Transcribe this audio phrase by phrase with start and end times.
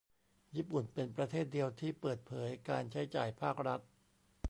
[0.55, 3.79] ญี่ปุ่นเป็นประเทศเดียวที่เปิดเผยการใช้จ่ายภาครัฐ